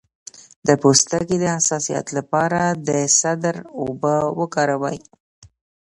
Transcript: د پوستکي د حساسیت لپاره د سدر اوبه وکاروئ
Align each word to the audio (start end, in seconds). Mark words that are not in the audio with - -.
د 0.67 0.69
پوستکي 0.81 1.37
د 1.41 1.45
حساسیت 1.57 2.07
لپاره 2.17 2.61
د 2.87 2.89
سدر 3.19 3.55
اوبه 3.81 4.15
وکاروئ 4.39 4.99